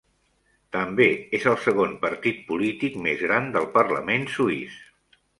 [0.75, 1.05] També
[1.39, 4.79] és el segon partit polític més gran del parlament suïs.